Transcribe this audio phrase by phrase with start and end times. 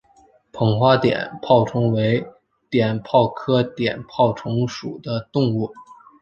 [0.51, 1.11] 棒花碘
[1.43, 2.27] 泡虫为
[2.71, 5.71] 碘泡科碘泡虫属的动物。